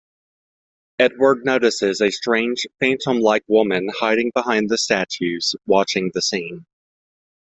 [0.97, 6.65] Edward notices a strange phantom-like woman hiding behind the statues watching the scene.